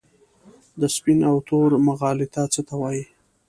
د 0.79 0.81
سپین 0.95 1.19
او 1.29 1.37
تور 1.47 1.69
مغالطه 1.87 2.41
څه 2.53 2.61
ته 2.67 2.75
وايي؟ 2.81 3.03